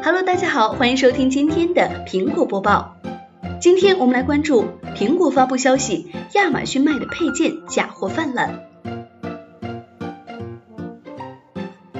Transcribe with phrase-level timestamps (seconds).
[0.00, 2.96] Hello，大家好，欢迎收听今天的苹果播报。
[3.60, 4.64] 今天我们来关注
[4.96, 8.60] 苹果发布消息，亚马逊卖的配件假货泛滥。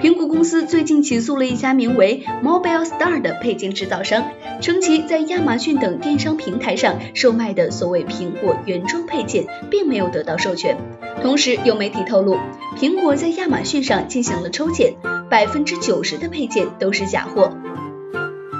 [0.01, 4.29] 苹果公司最近起诉了一家名为 Mobile Star 的配件制造商，
[4.60, 10.77] 称其在亚马逊等电商平台上售卖的所谓苹果原装配件并没有得到授权。
[11.21, 12.37] 同时，有媒体透露，
[12.77, 14.95] 苹果在亚马逊上进行了抽检，
[15.29, 17.52] 百分之九十的配件都是假货。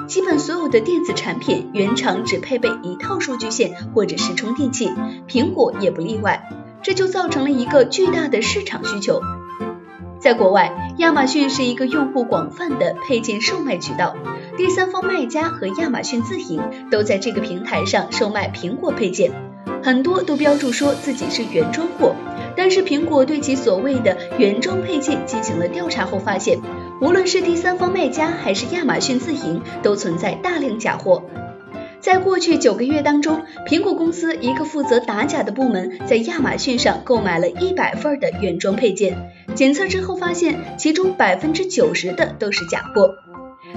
[0.09, 4.91] 基本所有的电子产品原厂只配备一套数据线或者是充电器，
[5.29, 6.49] 苹果也不例外，
[6.83, 9.21] 这就造成了一个巨大的市场需求。
[10.19, 14.17] 在国外，亚马逊是一个用户广泛的配件售卖渠道，
[14.57, 19.31] 第三方卖家和亚马逊自营都在这个平台上售卖苹果配件，
[19.83, 22.17] 很多都标注说自己是原装货。
[22.57, 26.59] 但是苹果对其所谓的原装配件进行了调查后发现，
[27.01, 31.23] 无论是第三方卖家还是亚马逊自营，都存在大量假货。
[32.01, 43.17] 在过去九个月当中，苹果公司一个负责打假的部门在亚马逊上购买了一百份的原装配件，检测之后发现其中百分之九十的都是假货。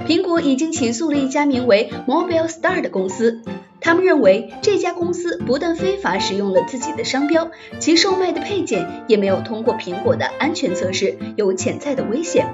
[0.06, 3.42] 苹果已经起诉了一家名为 Mobile Star 的公司。
[3.80, 7.50] 他们认为这家公司不但非法使用了自己的商标，
[7.80, 12.46] 其售卖的配件也没有通过苹果的安全测试，有潜在的危险。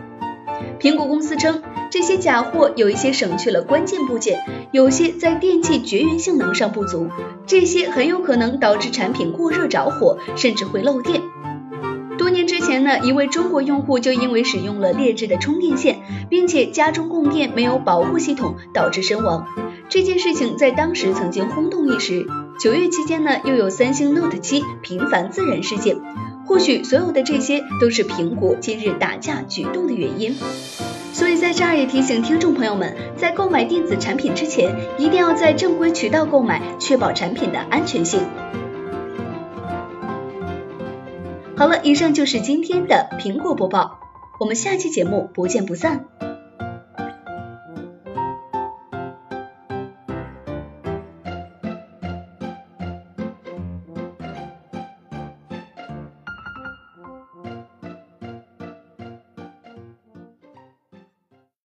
[0.80, 4.40] 苹果公司称，这些假货有一些省去了关键部件，
[4.72, 7.08] 有些在电器绝缘性能上不足，
[7.46, 11.22] 这些很有可能导致产品过热着火，甚至会漏电。
[12.16, 19.46] 多年之前呢，一位中国用户就因为使用了劣质的充电线，并且家中供电没有保护系统，导致身亡。
[19.88, 22.26] 这件事情在当时曾经轰动一时。
[22.60, 25.96] 九月期间呢，又有三星 Note 七频繁自燃事件。
[26.48, 30.34] 或许所有的这些都是苹果今日打架举动的原因。
[31.12, 38.22] 所以在这儿也提醒听众朋友们，在购买电子产品之前，一定要在正规渠道购买，确保产品的安全性。
[41.54, 44.00] 好了，以上就是今天的苹果播报，
[44.40, 46.06] 我们下期节目不见不散。